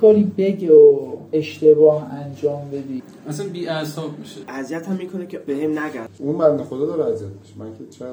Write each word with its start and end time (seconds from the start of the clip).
کاری 0.00 0.32
بگه 0.38 0.72
و 0.72 1.16
اشتباه 1.32 2.14
انجام 2.14 2.68
بدی. 2.72 3.02
اصلا 3.28 3.46
بی 3.48 3.68
اعصاب 3.68 4.18
میشه. 4.18 4.40
اذیت 4.48 4.88
هم 4.88 4.96
می‌کنه 4.96 5.26
که 5.26 5.38
بهم 5.38 5.78
نگرد 5.78 6.10
اون 6.18 6.38
بنده 6.38 6.62
خدا 6.62 6.86
داره 6.86 7.04
اذیت 7.04 7.30
میشه. 7.42 7.58
من 7.58 7.78
که 7.78 7.86
چه 7.86 8.04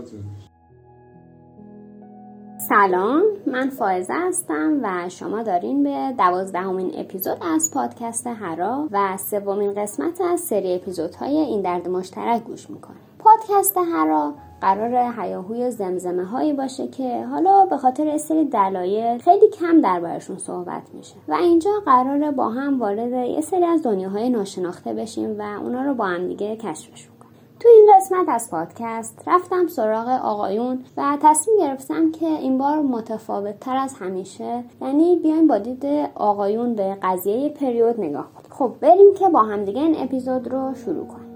سلام 2.69 3.23
من 3.47 3.69
فائزه 3.69 4.13
هستم 4.13 4.79
و 4.83 5.09
شما 5.09 5.43
دارین 5.43 5.83
به 5.83 6.13
دوازدهمین 6.17 6.91
اپیزود 6.97 7.37
از 7.41 7.71
پادکست 7.73 8.27
هرا 8.27 8.87
و 8.91 9.17
سومین 9.17 9.73
قسمت 9.73 10.21
از 10.21 10.39
سری 10.39 10.75
اپیزودهای 10.75 11.37
این 11.37 11.61
درد 11.61 11.89
مشترک 11.89 12.43
گوش 12.43 12.69
می‌کنیم 12.69 12.99
پادکست 13.19 13.77
هرا 13.77 14.33
قرار 14.65 15.13
هیاهوی 15.19 15.71
زمزمه 15.71 16.25
هایی 16.25 16.53
باشه 16.53 16.87
که 16.87 17.25
حالا 17.25 17.65
به 17.65 17.77
خاطر 17.77 18.17
سری 18.17 18.45
دلایل 18.45 19.17
خیلی 19.17 19.49
کم 19.49 19.81
دربارشون 19.81 20.37
صحبت 20.37 20.83
میشه. 20.93 21.15
و 21.27 21.33
اینجا 21.33 21.71
قراره 21.85 22.31
با 22.31 22.49
هم 22.49 22.79
وارد 22.79 23.11
یه 23.11 23.41
سری 23.41 23.65
از 23.65 23.83
دنیاهای 23.83 24.29
ناشناخته 24.29 24.93
بشیم 24.93 25.39
و 25.39 25.41
اونا 25.63 25.81
رو 25.83 25.93
با 25.93 26.05
هم 26.05 26.27
دیگه 26.27 26.55
کشفشون 26.55 27.15
تو 27.59 27.67
این 27.67 27.89
قسمت 27.95 28.29
از 28.29 28.51
پادکست 28.51 29.23
رفتم 29.27 29.67
سراغ 29.67 30.07
آقایون 30.07 30.79
و 30.97 31.17
تصمیم 31.21 31.57
گرفتم 31.59 32.11
که 32.11 32.25
این 32.25 32.57
بار 32.57 32.81
متفاوت 32.81 33.59
تر 33.59 33.77
از 33.77 33.93
همیشه 33.93 34.63
یعنی 34.81 35.15
بیایم 35.15 35.47
با 35.47 35.57
دید 35.57 35.85
آقایون 36.15 36.75
به 36.75 36.97
قضیه 37.01 37.49
پریود 37.49 37.99
نگاه 37.99 38.31
کنیم. 38.33 38.49
خب 38.49 38.75
بریم 38.81 39.13
که 39.19 39.29
با 39.29 39.43
همدیگه 39.43 39.81
این 39.81 39.95
اپیزود 39.99 40.47
رو 40.47 40.75
شروع 40.75 41.07
کنیم. 41.07 41.34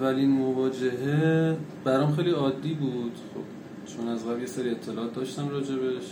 اولین 0.00 0.30
مواجهه 0.30 1.56
برام 1.84 2.12
خیلی 2.12 2.30
عادی 2.30 2.74
بود. 2.74 3.12
خب 3.34 3.40
چون 3.96 4.08
از 4.08 4.26
قبل 4.26 4.40
یه 4.40 4.46
سری 4.46 4.70
اطلاعات 4.70 5.14
داشتم 5.14 5.48
راجبش 5.48 6.08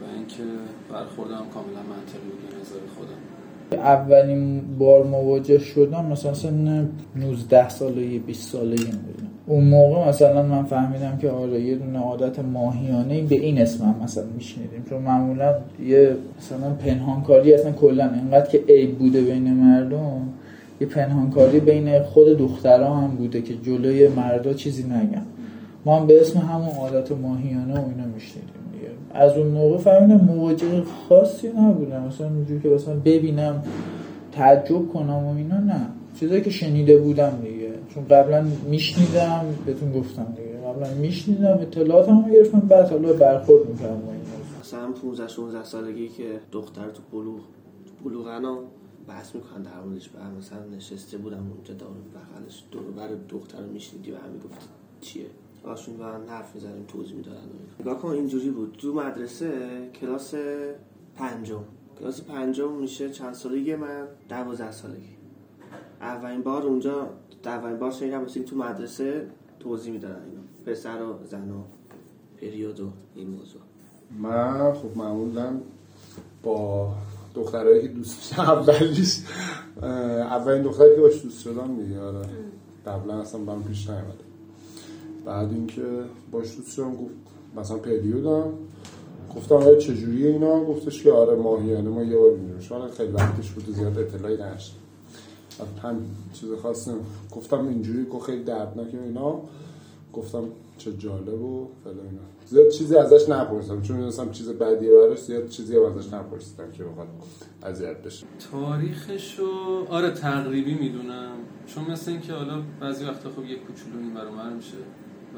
و 0.00 0.16
اینکه 0.16 0.42
برخوردم 0.92 1.44
کاملا 1.54 1.82
منطقی 1.82 2.28
بود 2.30 2.60
نظر 2.60 2.80
خودم. 2.96 3.20
اولین 3.84 4.60
بار 4.78 5.04
مواجه 5.04 5.58
شدم 5.58 6.06
مثلا 6.06 6.34
سن 6.34 6.88
19 7.16 7.68
ساله 7.68 8.18
20 8.18 8.52
ساله 8.52 8.76
بودم 8.76 9.30
اون 9.46 9.64
موقع 9.64 10.08
مثلا 10.08 10.42
من 10.42 10.64
فهمیدم 10.64 11.18
که 11.18 11.30
آره 11.30 11.60
یه 11.60 11.74
دونه 11.74 11.98
عادت 11.98 12.38
ماهیانه 12.38 13.22
به 13.22 13.34
این 13.34 13.60
اسم 13.60 13.84
هم 13.84 13.94
مثلا 14.04 14.24
میشنیدیم. 14.34 14.84
چون 14.90 15.02
معمولا 15.02 15.54
یه 15.86 16.16
مثلا 16.38 16.70
پنهانکاری 16.70 17.54
اصلا 17.54 17.72
کلا 17.72 18.10
اینقدر 18.14 18.50
که 18.50 18.64
عیب 18.68 18.98
بوده 18.98 19.20
بین 19.20 19.52
مردم. 19.54 20.28
یه 20.80 20.86
پنهانکاری 20.86 21.60
بین 21.60 22.02
خود 22.02 22.26
دخترها 22.26 22.96
هم 22.96 23.16
بوده 23.16 23.42
که 23.42 23.54
جلوی 23.54 24.08
مردا 24.08 24.52
چیزی 24.52 24.82
نگم 24.82 25.22
ما 25.84 26.00
هم 26.00 26.06
به 26.06 26.20
اسم 26.20 26.38
همون 26.38 26.68
عادت 26.68 27.12
ماهیانه 27.12 27.74
و 27.80 27.88
اینا 27.88 28.06
میشنیدیم 28.14 28.60
از 29.14 29.36
اون 29.36 29.46
موقع 29.46 29.78
فهمیدم 29.78 30.24
مواجه 30.24 30.82
خاصی 31.08 31.48
نبودم. 31.48 32.02
مثلا 32.02 32.26
اونجوری 32.26 32.60
که 32.60 32.68
مثلا 32.68 32.94
ببینم 32.94 33.62
تعجب 34.32 34.88
کنم 34.88 35.24
و 35.26 35.36
اینا 35.36 35.58
نه. 35.58 35.86
چیزایی 36.20 36.42
که 36.42 36.50
شنیده 36.50 36.98
بودم 36.98 37.32
دیگه. 37.42 37.70
چون 37.94 38.04
قبلا 38.04 38.46
میشنیدم 38.70 39.44
بهتون 39.66 39.92
گفتم 39.92 40.26
دیگه. 40.36 40.68
قبلا 40.68 40.94
میشنیدم 40.94 41.58
اطلاعات 41.60 42.08
هم 42.08 42.30
گرفتم 42.32 42.60
بعد 42.60 42.90
حالا 42.90 43.12
برخورد 43.12 43.68
می‌کردم 43.68 44.02
مثلا 44.60 44.92
15 45.02 45.28
16 45.28 45.64
سالگی 45.64 46.08
که 46.08 46.24
دختر 46.52 46.90
تو 46.90 47.02
بلوغ 47.12 47.40
بلوغنا 48.04 48.58
بحث 49.10 49.34
می‌کنن 49.34 49.62
در 49.62 49.80
موردش 49.80 50.08
بعد 50.08 50.32
مثلا 50.38 50.64
نشسته 50.66 51.18
بودم 51.18 51.52
اونجا 51.52 51.74
دور 51.74 51.88
بغلش 51.88 52.64
دور 52.70 52.82
بر 52.82 53.08
دختر 53.28 53.60
رو 53.60 53.72
میشنیدی 53.72 54.12
و 54.12 54.16
هم 54.16 54.30
می‌گفت 54.30 54.68
چیه؟ 55.00 55.26
آشون 55.64 55.96
با 55.96 56.06
هم 56.06 56.20
حرف 56.28 56.54
می‌زنیم 56.54 56.84
توضیح 56.88 57.16
می‌دادن 57.16 57.40
نگاه 57.80 57.98
کن 57.98 58.08
اینجوری 58.08 58.50
بود. 58.50 58.76
تو 58.78 58.94
مدرسه 58.94 59.90
کلاس 60.00 60.34
پنجم. 61.16 61.64
کلاس 62.00 62.20
پنجم 62.20 62.72
میشه 62.72 63.10
چند 63.10 63.34
سالگی 63.34 63.74
من؟ 63.74 64.06
دوازده 64.28 64.72
سالگی. 64.72 65.16
اولین 66.00 66.42
بار 66.42 66.62
اونجا 66.62 67.10
اولین 67.44 67.78
بار 67.78 67.90
شنیدم 67.90 68.24
مثل 68.24 68.42
تو 68.42 68.56
مدرسه 68.56 69.26
توضیح 69.60 69.92
می‌دادن 69.92 70.22
اینا. 70.24 70.40
پسر 70.66 71.02
و 71.02 71.26
زن 71.26 71.50
و 71.50 71.62
پریود 72.40 72.80
و 72.80 72.90
این 73.14 73.30
موضوع. 73.30 73.60
من 74.18 74.72
خب 74.72 74.96
معمولا 74.96 75.60
با 76.42 76.92
دخترایی 77.34 77.82
که 77.82 77.88
دوست 77.88 78.38
اولیش. 78.38 79.18
اولین 79.82 80.62
دختری 80.62 80.94
که 80.94 81.00
باش 81.00 81.22
دوست 81.22 81.42
شدم 81.42 81.76
دیگه 81.76 82.00
آره. 82.00 82.26
قبلا 82.86 83.20
اصلا 83.20 83.40
برام 83.40 83.64
پیش 83.64 83.90
نیومده. 83.90 84.24
بعد 85.26 85.52
اینکه 85.52 85.82
باش 86.32 86.56
دوست 86.56 86.72
شدم 86.72 86.96
گفت 86.96 87.10
مثلا 87.56 87.76
پریودم 87.78 88.52
گفتم 89.36 89.54
آره 89.54 89.76
چجوریه 89.78 90.28
اینا؟ 90.28 90.64
گفتش 90.64 91.02
که 91.02 91.12
آره 91.12 91.36
ماهیانه 91.36 91.88
ما 91.88 92.02
یه 92.02 92.16
بار 92.16 92.30
می‌بینیم 92.30 92.60
شما 92.60 92.88
خیلی 92.88 93.12
وقتش 93.12 93.50
بود 93.50 93.74
زیاد 93.74 93.98
اطلاعی 93.98 94.36
نشد 94.36 94.80
هم 95.82 95.96
چیز 96.32 96.50
خاصی 96.62 96.90
گفتم 97.36 97.68
اینجوری 97.68 98.04
گفت 98.04 98.26
خیلی 98.26 98.44
دردناکه 98.44 99.02
اینا. 99.02 99.40
گفتم 100.12 100.44
چه 100.78 100.92
جالب 100.92 101.42
و 101.42 101.68
فلان 101.84 101.96
زیاد 102.46 102.68
چیزی 102.68 102.96
ازش 102.96 103.28
نپرسیدم 103.28 103.82
چون 103.82 103.96
می‌دونستم 103.96 104.30
چیز 104.30 104.48
بدیه 104.48 104.90
براش 104.92 105.18
زیاد 105.18 105.48
چیزی 105.48 105.76
هم 105.76 105.82
ازش 105.82 106.12
نپرسیدم 106.12 106.70
که 106.70 106.84
بخواد 106.84 107.08
اذیت 107.62 108.02
بشه. 108.02 108.26
تاریخشو 108.52 109.86
آره 109.90 110.10
تقریبی 110.10 110.74
می‌دونم. 110.74 111.32
چون 111.66 111.84
مثل 111.90 112.10
اینکه 112.10 112.32
حالا 112.32 112.62
بعضی 112.80 113.04
وقتا 113.04 113.30
خب 113.30 113.44
یه 113.44 113.56
کوچولو 113.56 113.98
این 113.98 114.14
برامر 114.14 114.50
میشه. 114.50 114.76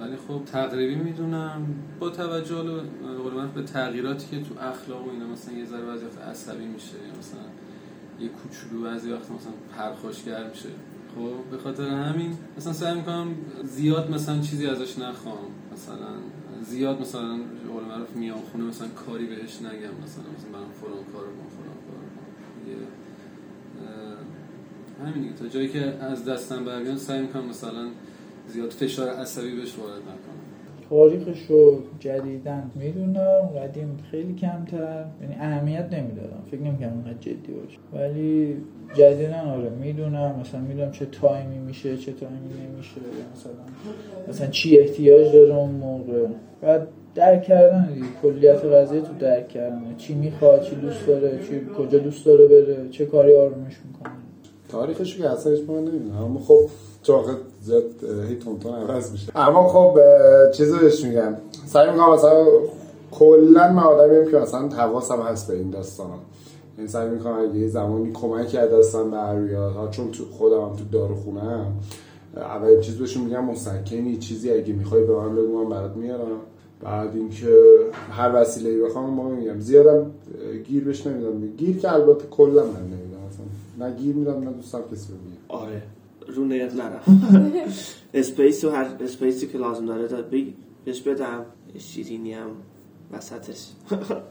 ولی 0.01 0.17
خب 0.29 0.45
تقریبی 0.45 0.95
می‌دونم. 0.95 1.67
با 2.01 2.11
توجه 2.11 2.55
حالا 2.55 3.47
به 3.55 3.63
تغییراتی 3.63 4.27
که 4.31 4.43
تو 4.43 4.55
اخلاق 4.61 5.07
و 5.07 5.11
اینا 5.11 5.27
مثلا 5.27 5.55
یه 5.55 5.65
ذره 5.65 5.85
بعضی 5.85 6.05
عصبی 6.31 6.65
میشه 6.65 6.95
یا 7.09 7.19
مثلا 7.19 7.41
یه 8.21 8.29
کوچولو 8.29 8.85
بعضی 8.85 9.13
وقت 9.13 9.31
مثلا 9.31 9.53
پرخاشگر 9.77 10.49
میشه. 10.49 10.69
خب 11.15 11.51
به 11.51 11.59
خاطر 11.59 11.89
همین 11.89 12.39
مثلا 12.57 12.73
سعی 12.73 12.95
می‌کنم 12.95 13.35
زیاد 13.65 14.11
مثلا 14.11 14.41
چیزی 14.41 14.67
ازش 14.67 14.99
نخوام. 14.99 15.39
مثلا 15.73 16.09
زیاد 16.63 17.01
مثلا 17.01 17.29
قول 17.69 17.85
معروف 17.89 18.17
میام 18.17 18.41
خونه 18.53 18.65
مثلا 18.65 18.89
کاری 18.89 19.27
بهش 19.27 19.57
نگم. 19.57 19.95
مثلا 20.05 20.25
مثلا 20.37 20.51
برام 20.53 20.71
فلان 20.81 21.05
کارو 21.13 21.27
کن 21.27 21.49
فلان 21.57 21.79
کارو 21.87 22.07
کن 22.15 22.23
همین 25.07 25.35
تا 25.35 25.49
جایی 25.49 25.69
که 25.69 25.95
از 26.01 26.25
دستم 26.25 26.65
برگرد 26.65 26.97
سعی 26.97 27.21
می‌کنم 27.23 27.45
مثلا 27.45 27.89
زیاد 28.49 28.71
فشار 28.71 29.09
عصبی 29.09 29.57
بهش 29.57 29.75
وارد 29.79 30.03
نکنم. 30.03 30.52
تاریخش 30.93 31.47
رو 31.49 31.79
جدیدن 32.01 32.71
می‌دونم 32.75 33.51
قدیم 33.63 33.99
خیلی 34.11 34.35
کمتر 34.35 35.05
یعنی 35.23 35.35
اهمیت 35.41 35.87
نمی‌دادم. 35.93 36.43
فکر 36.51 36.61
نمی‌کنم 36.61 36.93
اونقدر 36.93 37.19
جدی 37.21 37.53
باشه. 37.53 37.79
ولی 37.93 38.57
جدیدن 38.95 39.41
آره 39.41 39.71
می‌دونم 39.71 40.35
مثلا 40.41 40.61
می‌دونم 40.61 40.91
چه 40.91 41.07
تایمی 41.07 41.59
میشه 41.59 41.97
چه 41.97 42.13
تایمی 42.13 42.37
نمیشه 42.39 43.01
مثلا 43.35 43.53
مثلا 44.29 44.47
چی 44.47 44.79
احتیاج 44.79 45.33
داره 45.33 45.55
اون 45.55 45.71
موقع. 45.71 46.27
بعد 46.61 46.89
درک 47.15 47.43
کردن 47.43 47.89
دیگه 47.95 48.07
کلیت 48.23 48.65
قضیه 48.65 49.01
تو 49.01 49.13
درک 49.21 49.49
کردن. 49.49 49.95
چی 49.97 50.15
می‌خواد 50.15 50.63
چی 50.63 50.75
دوست 50.77 51.07
داره 51.07 51.39
چی 51.49 51.61
کجا 51.79 51.99
دوست 51.99 52.27
داره 52.27 52.47
بره 52.47 52.89
چه 52.91 53.07
کاری 53.07 53.37
آرومش 53.37 53.77
می‌کنه. 53.87 54.13
تاریخش 54.73 55.19
که 55.19 55.29
اصلا 55.29 55.53
هیچ 55.53 55.71
نمی‌دونم 55.71 56.25
اما 56.25 56.41
خب 56.41 56.61
چاقه 57.03 57.33
زیاد 57.63 57.85
هی 58.29 58.37
تونتون 58.37 58.75
عوض 58.75 59.13
میشه. 59.13 59.39
اما 59.39 59.69
خب 59.69 59.99
چیزو 60.53 60.79
بهش 60.79 61.05
میگم. 61.05 61.35
سعی 61.67 61.91
می‌کنم 61.91 62.13
مثلا 62.13 62.47
کلا 63.11 63.73
من 63.73 63.83
آدمیم 63.83 64.31
که 64.31 64.37
مثلا 64.37 64.69
حواسم 64.69 65.21
هست 65.21 65.49
به 65.49 65.57
این 65.57 65.71
داستانا. 65.71 66.11
این 66.11 66.19
یعنی 66.79 66.89
سعی 66.89 67.09
می‌کنم 67.09 67.39
اگه 67.39 67.59
یه 67.59 67.69
زمانی 67.69 68.13
کمکی 68.13 68.59
از 68.59 68.71
دستم 68.71 69.11
به 69.11 69.17
چون 69.91 70.11
تو 70.11 70.25
خودم 70.31 70.61
هم 70.61 70.77
تو 70.77 70.85
داروخونه 70.93 71.41
هم 71.41 71.73
اولین 72.37 72.81
چیز 72.81 72.99
بهش 72.99 73.17
میگم 73.17 73.45
مسکنی 73.45 74.17
چیزی 74.17 74.51
اگه 74.51 74.73
می‌خوای 74.73 75.05
به 75.05 75.17
من 75.17 75.37
بگو 75.37 75.65
من 75.65 75.71
برات 75.71 75.97
میارم. 75.97 76.41
بعد 76.83 77.17
اینکه 77.17 77.57
هر 78.11 78.33
وسیله 78.35 78.83
بخوام 78.83 79.11
ما 79.11 79.29
میگم. 79.29 79.61
زیادم 79.61 80.11
گیر 80.69 80.85
بهش 80.85 81.07
نمیدم. 81.07 81.57
گیر 81.57 81.79
که 81.79 81.93
البته 81.93 82.25
کلا 82.31 82.63
من 82.63 82.83
نمیدم 82.83 83.12
نه 83.79 83.97
گیر 83.97 84.15
میدم 84.15 84.45
نه 84.45 84.53
دوستم 84.53 84.81
کسی 84.93 85.13
بگیر 85.13 85.39
آره 85.49 85.83
رو 86.29 86.45
نیت 86.45 86.75
نرم 86.75 87.01
اسپیس 88.15 88.65
و 88.65 88.71
هر 88.71 88.87
اسپیسی 89.01 89.47
که 89.47 89.59
لازم 89.59 89.87
داره 89.87 90.09
تا 90.09 90.23
بهش 90.85 91.01
بدم. 91.01 91.47
شیرینی 91.79 92.33
هم 92.33 92.51
وسطش. 93.13 93.69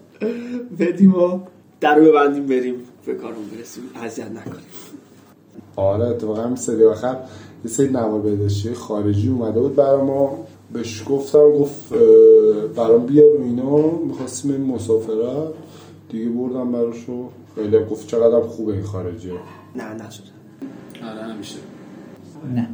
بدیم 0.79 1.15
و 1.15 1.39
در 1.79 1.95
رو 1.95 2.05
ببندیم 2.05 2.45
بریم 2.45 2.75
به 3.05 3.13
کارون 3.13 3.45
برسیم. 3.57 3.83
اذیت 3.95 4.31
نکنیم. 4.31 4.65
آره 5.75 6.07
اتفاقا 6.07 6.41
هم 6.41 6.55
سری 6.55 6.85
آخر 6.85 7.17
یه 7.65 7.71
سری 7.71 7.89
نوار 7.89 8.21
بدشی 8.21 8.73
خارجی 8.73 9.29
اومده 9.29 9.59
بود 9.59 9.75
برای 9.75 10.01
ما 10.01 10.47
بهش 10.73 11.03
گفتم 11.09 11.51
گفت 11.51 11.93
برام 12.75 13.05
بیار 13.05 13.37
و 13.37 13.43
اینا 13.43 13.91
می‌خواستیم 13.91 14.51
این 14.51 14.61
مسافرت. 14.61 15.53
دیگه 16.11 16.29
بردم 16.29 16.71
براشو 16.71 17.29
خیلی 17.55 17.85
گفت 17.85 18.07
چقدر 18.07 18.41
خوبه 18.41 18.73
این 18.73 18.83
خارجیه. 18.83 19.39
نه 19.75 19.93
نشد. 19.93 20.23
آره 21.03 21.23
همیشه. 21.23 21.59
نه. 22.55 22.69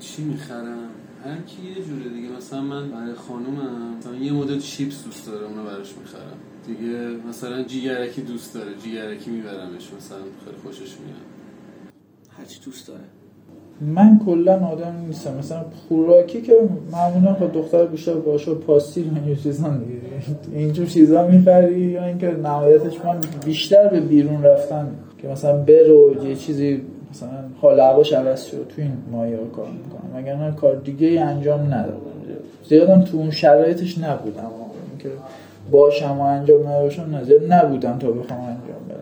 چی 0.00 0.22
هر 1.24 1.38
جوره 1.82 2.08
دیگه. 2.14 2.28
مثلا 2.28 2.60
من 2.60 2.90
برای 2.90 3.14
خانومم 3.14 3.96
مثلا 3.98 4.16
یه 4.16 4.32
مدل 4.32 4.58
چیپس 4.58 5.04
دوست 5.04 5.26
داره 5.26 5.46
اونو 5.46 5.64
براش 5.64 5.94
می‌خرم. 5.96 6.38
دیگه 6.66 7.16
مثلا 7.28 7.62
جیگرکی 7.62 8.22
دوست 8.22 8.54
داره 8.54 8.74
جیگرکی 8.74 9.30
میبرمش 9.30 9.92
مثلا 9.92 10.18
خیلی 10.44 10.56
خوشش 10.62 10.80
میاد. 10.80 11.20
هرچی 12.38 12.60
دوست 12.64 12.88
داره. 12.88 13.04
من 13.80 14.20
کلا 14.26 14.66
آدم 14.66 14.94
نیستم. 15.06 15.34
مثلا 15.38 15.64
خوراکی 15.88 16.42
که 16.42 16.52
معمولا 16.92 17.34
خود 17.34 17.52
دختر 17.52 17.84
بیشتر 17.84 18.14
باشه 18.14 18.54
پاستی 18.54 19.02
و 19.02 19.26
این 19.26 19.36
چیزا 19.36 19.70
اینجور 20.52 20.86
چیزا 20.86 21.26
می‌خری 21.26 21.80
یا 21.80 22.04
اینکه 22.04 22.30
نهایتش 22.30 23.04
من 23.04 23.16
بیشتر 23.44 23.88
به 23.88 24.00
بیرون 24.00 24.42
رفتن 24.42 24.88
که 25.22 25.28
مثلا 25.28 25.56
برو 25.56 26.26
یه 26.28 26.34
چیزی 26.34 26.82
مثلا 27.10 27.28
حال 27.60 27.80
هواش 27.80 28.12
عوض 28.12 28.44
شد 28.44 28.66
تو 28.76 28.82
این 28.82 28.92
مایه 29.12 29.36
کار 29.36 29.66
می‌کنم. 29.66 30.20
مگر 30.20 30.36
نه 30.36 30.54
کار 30.56 30.76
دیگه 30.76 31.06
ای 31.06 31.18
انجام 31.18 31.60
ندادم. 31.60 32.00
زیادم 32.68 33.02
تو 33.02 33.16
اون 33.16 33.30
شرایطش 33.30 33.98
نبودم. 33.98 34.50
که 34.98 35.08
باشم 35.70 36.18
و 36.18 36.22
انجام 36.22 36.60
نه 37.10 37.24
زیاد 37.24 37.52
نبودم 37.52 37.98
تا 37.98 38.10
بخوام 38.10 38.40
انجام 38.40 38.93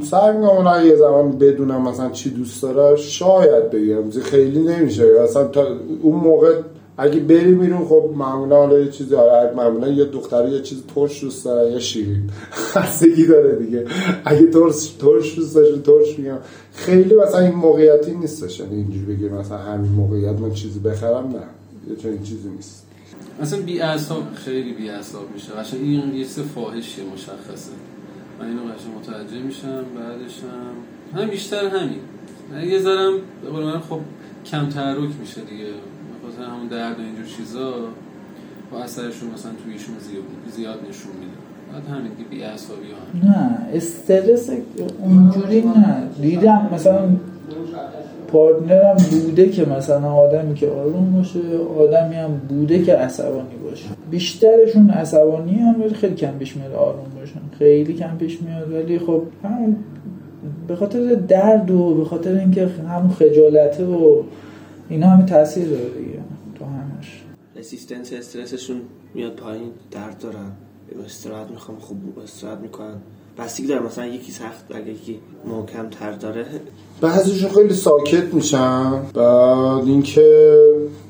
سعی 0.00 0.36
می‌کنم 0.36 0.86
یه 0.86 0.96
زمان 0.96 1.38
بدونم 1.38 1.88
مثلا 1.88 2.10
چی 2.10 2.30
دوست 2.30 2.62
داره 2.62 2.96
شاید 2.96 3.70
بگم 3.70 4.10
خیلی 4.10 4.60
نمیشه. 4.62 5.04
اصلا 5.24 5.44
تا 5.44 5.66
اون 6.02 6.16
موقع 6.16 6.54
اگه 6.98 7.20
بری 7.20 7.54
بیرون 7.54 7.84
خب 7.84 8.10
معمولا 8.16 8.56
حالا 8.56 8.78
یه 8.78 8.90
چیزی 8.90 9.14
آره 9.14 9.54
معمولا 9.56 9.88
یه 9.88 10.04
دختره 10.04 10.50
یه 10.50 10.62
چیز 10.62 10.82
ترش 10.94 11.24
دوست 11.24 11.44
داره 11.44 11.72
یا 11.72 11.78
شیرین. 11.78 12.30
خستگی 12.72 13.26
داره 13.26 13.56
دیگه. 13.56 13.84
اگه 14.24 14.46
ترش 14.46 14.86
ترش 14.86 15.36
دوست 15.36 15.54
داشته 15.54 15.78
ترش 15.78 16.18
میگم. 16.18 16.38
خیلی 16.74 17.14
مثلا 17.14 17.40
این 17.40 17.54
موقعیتی 17.54 18.14
نیستش 18.14 18.60
یعنی 18.60 18.74
اینجوری 18.76 19.16
بگه 19.16 19.28
مثلا 19.28 19.58
همین 19.58 19.92
موقعیت 19.92 20.38
من 20.38 20.52
چیزی 20.52 20.78
بخرم 20.80 21.28
نه. 21.28 21.42
یه 21.90 21.96
چنین 21.96 22.22
چیزی 22.22 22.48
نیست. 22.48 22.86
اصلا 23.40 23.58
بی 23.60 23.80
اعصاب 23.80 24.22
خیلی 24.34 24.72
بی 24.72 24.88
اعصاب 24.88 25.22
میشه. 25.34 25.52
قشنگ 25.52 25.80
این 25.80 26.14
یه 26.14 26.24
فاحشه 26.54 27.02
مشخصه. 27.14 27.72
من 28.42 28.48
اینو 28.48 28.62
قشنگ 28.62 28.94
متوجه 29.00 29.42
میشم 29.42 29.84
بعدش 29.96 30.38
هم 30.42 31.20
هم 31.20 31.30
بیشتر 31.30 31.68
همین. 31.68 31.98
یه 32.70 32.78
ذرم 32.78 33.12
به 33.42 33.50
قول 33.50 33.64
من 33.64 33.80
خب 33.80 34.00
کم 34.46 34.68
تحرک 34.68 35.10
میشه 35.20 35.40
دیگه. 35.40 35.64
مثلا 36.28 36.46
همون 36.46 36.66
درد 36.66 36.98
و 36.98 37.02
اینجور 37.02 37.24
چیزا 37.24 37.74
با 38.70 38.78
اثرشون 38.78 39.30
مثلا 39.30 39.52
توی 39.64 39.72
ایشون 39.72 39.94
زیاد, 40.56 40.78
نشون 40.88 41.12
میده. 41.12 41.32
بعد 41.72 41.98
همین 41.98 42.12
بی 42.30 42.42
اعصابی 42.42 42.86
ها 42.90 43.28
نه 43.28 43.58
استرس 43.72 44.50
اونجوری 44.98 45.60
نه. 45.60 46.08
دیدم 46.20 46.68
مثلا 46.72 47.08
پارتنرم 48.32 48.96
بوده 49.10 49.48
که 49.48 49.64
مثلا 49.64 50.12
آدمی 50.12 50.54
که 50.54 50.68
آروم 50.68 51.12
باشه 51.12 51.40
آدمی 51.78 52.14
هم 52.14 52.40
بوده 52.48 52.82
که 52.82 52.94
عصبانی 52.94 53.56
باشه. 53.64 53.84
بیشترشون 54.10 54.90
عصبانی 54.90 55.54
هم 55.58 55.80
ولی 55.82 55.94
خیلی 55.94 56.14
کم 56.14 56.38
پیش 56.38 56.56
میاد 56.56 56.72
آروم 56.72 57.06
باشن. 57.18 57.40
خیلی 57.58 57.94
کم 57.94 58.16
پیش 58.18 58.42
میاد 58.42 58.72
ولی 58.72 58.98
خب 58.98 59.22
همون 59.44 59.76
به 60.68 60.76
خاطر 60.76 61.14
درد 61.14 61.70
و 61.70 61.94
به 61.94 62.04
خاطر 62.04 62.38
اینکه 62.38 62.66
همون 62.66 63.10
خجالته 63.10 63.84
و 63.84 64.22
اینا 64.88 65.06
همه 65.06 65.26
تاثیر 65.26 65.68
داره 65.68 65.88
دیگه 65.98 66.18
تو 66.58 66.64
همش. 66.64 67.22
رسیستنس 67.56 68.12
استرسشون 68.12 68.76
میاد 69.14 69.32
پایین 69.32 69.68
درد 69.90 70.18
دارن 70.18 70.50
استراحت 71.06 71.50
می‌خوام 71.50 71.78
خوب 71.78 71.98
استراحت 72.24 72.58
می‌کنن. 72.58 72.96
بستگی 73.38 73.66
داره 73.66 73.82
مثلا 73.82 74.06
یکی 74.06 74.32
سخت 74.32 74.64
اگه 74.74 74.90
یکی 74.90 75.18
محکم 75.46 75.88
تر 75.88 76.12
داره. 76.12 76.46
بعضیشون 77.00 77.50
خیلی 77.50 77.74
ساکت 77.74 78.34
میشن. 78.34 78.90
بعد 79.14 79.86
اینکه 79.86 80.58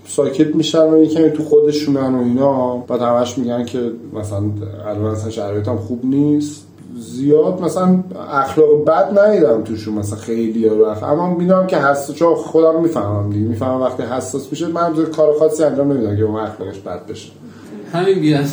ساکت 0.06 0.54
میشن 0.54 0.90
و 0.90 1.02
یکمی 1.02 1.30
تو 1.30 1.44
خودشونن 1.44 2.14
و 2.14 2.22
اینا 2.22 2.76
بعد 2.76 3.00
همش 3.00 3.38
میگن 3.38 3.64
که 3.64 3.92
مثلا 4.12 4.42
الان 4.86 5.12
مثلا 5.12 5.30
شرایطم 5.30 5.76
خوب 5.76 6.04
نیست. 6.04 6.66
زیاد 6.98 7.62
مثلا 7.62 8.04
اخلاق 8.32 8.84
بد 8.84 9.18
ندیدم 9.18 9.64
توشون 9.64 9.94
مثلا 9.94 10.18
خیلی 10.18 10.68
رو. 10.68 10.84
اما 10.84 11.34
می‌دونم 11.34 11.66
که 11.66 11.76
حساس 11.76 12.16
چون 12.16 12.34
خودم 12.34 12.82
می‌فهمم 12.82 13.30
دیگه. 13.30 13.46
می‌فهمم 13.46 13.80
وقتی 13.80 14.02
حساس 14.02 14.48
میشه 14.50 14.66
من 14.66 15.04
کار 15.04 15.38
خاصی 15.38 15.64
انجام 15.64 15.92
نمیدم 15.92 16.16
که 16.16 16.22
اون 16.22 16.40
اخلاقش 16.40 16.78
بد 16.78 17.06
بشه. 17.06 17.32
همین 17.92 18.44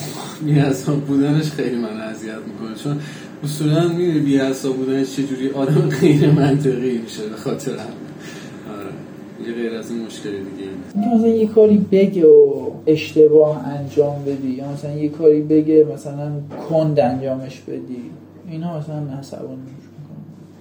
بی‌حساب 0.42 0.96
بودنش 0.96 1.52
خیلی 1.52 1.76
من 1.76 2.02
اذیت 2.02 2.34
می‌کنه. 2.34 2.76
چون 2.84 3.00
اصولا 3.44 3.88
می‌دونی 3.88 4.20
بی‌حساب 4.20 4.76
بودنش 4.76 5.16
چجوری 5.16 5.50
آدم 5.50 5.90
غیر 6.02 6.32
منطقی 6.32 6.98
میشه 6.98 7.30
به 7.30 7.36
خاطر 7.36 7.72
هم 7.72 7.78
آره 7.78 9.48
یه 9.48 9.54
غیر 9.54 9.74
از 9.74 9.92
این 9.92 10.06
مشکل 10.06 10.30
دیگه 10.30 10.70
اینکه 10.96 11.16
مثلا 11.16 11.28
یه 11.28 11.48
کاری 11.48 11.78
بگه 11.92 12.26
و 12.26 12.72
اشتباه 12.88 13.68
انجام 13.68 14.24
بدی 14.26 14.48
یا 14.48 14.72
مثلا 14.72 14.92
یه 14.92 15.10
کاری 15.10 15.42
بگه 15.42 15.88
مثلا 15.94 16.32
کند 16.70 17.00
انجامش 17.00 17.60
بدی 17.60 18.02
اینا 18.50 18.80
مثلا 18.80 19.18
عصبانی 19.20 19.62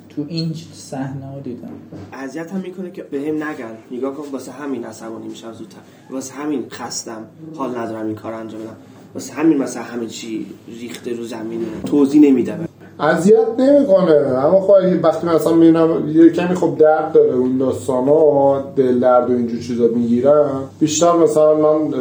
تو 0.08 0.25
این 0.28 0.54
صحنه 0.72 1.26
ها 1.26 1.40
دیدم. 1.40 1.69
اذیت 2.12 2.50
هم 2.52 2.60
می‌کنه 2.60 2.90
که 2.90 3.02
بهم 3.02 3.34
نگن. 3.34 3.75
نگاه 3.90 4.14
کن 4.14 4.22
واسه 4.32 4.52
همین 4.52 4.84
عصبانی 4.84 5.28
میشم 5.28 5.52
زودتر. 5.52 5.78
واسه 6.10 6.34
همین 6.34 6.64
خستم. 6.70 7.25
حال 7.56 7.78
ندارم 7.78 8.06
این 8.06 8.14
کار 8.14 8.32
انجام 8.32 8.60
بدم. 8.60 8.76
واسه 9.14 9.34
همین 9.34 9.58
مثلا 9.58 9.82
همین 9.82 10.08
چی 10.08 10.46
ریخته 10.80 11.12
رو 11.12 11.25
زمین 11.25 11.60
توضیح 11.86 12.20
نمیدم. 12.20 12.68
اذیت 13.00 13.47
نمی‌کنه. 13.59 14.15
اما 14.15 14.61
خب 14.61 14.75
وقتی 15.03 15.27
مثلا 15.27 15.53
می‌بینم 15.53 16.09
یه 16.09 16.31
کمی 16.31 16.55
خب 16.55 16.79
درد 16.79 17.12
داره 17.12 17.35
اون 17.35 17.59
داستانا 17.59 18.61
دل 18.77 19.00
درد 19.00 19.31
و 19.31 19.33
اینجور 19.33 19.61
چیزا 19.61 19.87
می‌گیرم 19.87 20.62
بیشتر 20.81 21.12
مثلا 21.12 21.55
من 21.55 21.95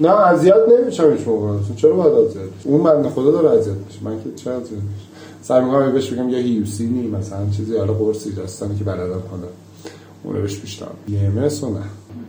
نه 0.00 0.20
اذیت 0.26 0.56
نمیشم 0.80 1.12
هیچ 1.12 1.28
موقع. 1.28 1.52
چرا 1.76 1.92
باید 1.92 2.14
اذیت؟ 2.14 2.40
اون 2.64 2.80
من 2.80 3.08
خدا 3.08 3.30
داره 3.30 3.58
اذیت 3.58 3.74
میشه. 3.86 3.98
من 4.04 4.16
که 4.24 4.42
چرا 4.44 4.54
اذیت 4.54 4.70
میشه 4.70 5.06
سعی 5.42 5.64
می‌کنم 5.64 5.92
بهش 5.92 6.12
بگم 6.12 6.28
یه 6.28 6.38
هیوسینی 6.38 7.08
مثلا 7.08 7.38
چیزی 7.56 7.76
حالا 7.76 7.92
قرصی 7.92 8.32
داستانی 8.32 8.78
که 8.78 8.84
بلدم 8.84 9.22
کنم. 9.30 9.48
اونو 10.24 10.40
بهش 10.40 10.58
بیشتر 10.58 10.86
یه 11.08 11.20
نه. 11.28 11.48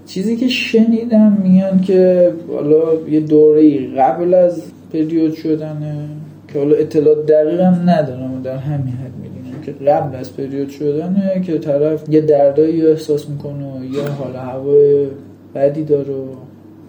چیزی 0.08 0.38
که 0.38 0.48
شنیدم 0.48 1.38
میگن 1.44 1.82
که 1.82 2.34
حالا 2.54 3.10
یه 3.10 3.20
دوره 3.20 3.96
قبل 3.98 4.34
از 4.34 4.62
پریود 4.94 5.34
شدنه. 5.34 6.10
که 6.54 6.60
حالا 6.60 6.76
اطلاعات 6.76 7.26
دقیقا 7.26 7.70
ندارم 7.70 8.42
در 8.44 8.58
همین 8.58 8.94
حد 8.94 9.12
می‌دونم. 9.22 9.62
که 9.62 9.72
قبل 9.72 10.16
از 10.16 10.38
پریود 10.38 10.70
شدنه 10.70 11.42
که 11.46 11.58
طرف 11.58 12.10
یه 12.10 12.22
دردایی 12.22 12.88
احساس 12.88 13.30
می‌کنه 13.30 13.80
و 13.80 13.86
یه 13.86 14.04
حال 14.04 14.36
هوای 14.36 15.08
بدی 15.56 15.84
داره 15.84 16.14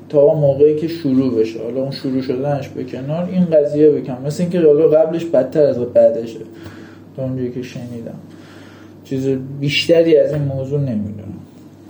تا 0.08 0.34
موقعی 0.34 0.76
که 0.76 0.88
شروع 0.88 1.40
بشه. 1.40 1.62
حالا 1.62 1.82
اون 1.82 1.90
شروع 1.90 2.22
شدنش 2.22 2.68
به 2.68 2.84
کنار 2.84 3.28
این 3.32 3.44
قضیه 3.44 3.90
بکن 3.90 4.16
مثل 4.26 4.42
اینکه 4.42 4.60
حالا 4.60 4.88
قبلش 4.88 5.24
بدتر 5.24 5.62
از 5.62 5.78
بعدشه. 5.78 6.40
تا 7.16 7.22
اونجایی 7.22 7.50
که 7.50 7.62
شنیدم. 7.62 8.18
چیز 9.04 9.26
بیشتری 9.60 10.16
از 10.16 10.32
این 10.32 10.42
موضوع 10.42 10.80
نمی‌دونم. 10.80 11.34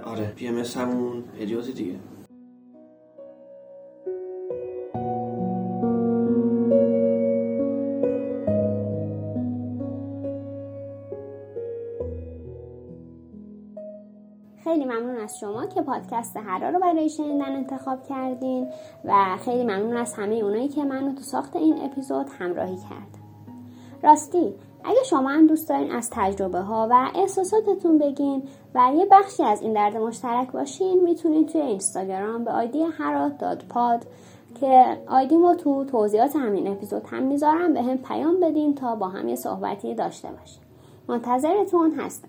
آره 0.05 0.25
پی 0.37 0.47
ام 0.47 0.55
همون 0.77 1.13
پریود 1.39 1.65
دیگه. 1.77 1.93
از 15.23 15.39
شما 15.39 15.67
که 15.67 15.83
پادکست 15.83 16.37
هرا 16.37 16.71
رو 16.71 16.79
برای 16.79 17.09
شنیدن 17.09 17.57
انتخاب 17.57 18.03
کردین 18.09 18.69
و 19.05 19.37
خیلی 19.45 19.65
ممنون 19.65 19.97
از 19.97 20.15
همه 20.15 20.35
اونایی 20.35 20.69
که 20.69 20.85
منو 20.85 21.15
تو 21.15 21.23
ساخت 21.23 21.57
این 21.57 21.85
اپیزود 21.85 22.27
همراهی 22.39 22.77
کرد. 22.77 23.19
راستی 24.03 24.55
اگه 24.85 25.03
شما 25.05 25.29
هم 25.29 25.47
دوست 25.47 25.69
دارین 25.69 25.91
از 25.93 26.11
تجربه 26.13 26.61
ها 26.61 26.89
و 26.91 27.11
احساساتتون 27.15 27.99
بگین 27.99 28.43
و 28.75 28.91
یه 28.97 29.07
بخشی 29.11 29.43
از 29.43 29.63
این 29.63 29.73
درد 29.73 29.97
مشترک 29.97 30.53
باشین 30.53 31.03
می‌تونین 31.05 31.47
توی 31.47 31.61
اینستاگرام 31.61 32.45
به 32.45 32.51
آیدی 32.51 32.83
هرات 32.83 33.39
داد 33.39 33.65
پاد 33.69 34.07
که 34.61 34.99
آیدیمو 35.07 35.55
تو 35.55 35.85
توضیحات 35.85 36.37
همین 36.37 36.69
اپیزود 36.69 37.03
هم 37.07 37.23
می‌ذارم 37.23 37.73
به 37.73 37.83
هم 37.83 37.99
پیام 37.99 38.41
بدین 38.41 38.75
تا 38.75 38.97
با 38.97 39.09
هم 39.09 39.29
یه 39.29 39.37
صحبتی 39.37 39.95
داشته 39.95 40.29
باشیم. 40.29 40.63
منتظرتون 41.09 41.91
هستم. 41.91 42.29